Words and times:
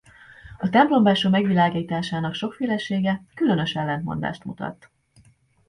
A 0.57 0.69
templombelső 0.69 1.29
megvilágításának 1.29 2.33
sokfélesége 2.33 3.23
különös 3.35 3.75
ellentmondást 3.75 4.43
mutat. 4.43 4.89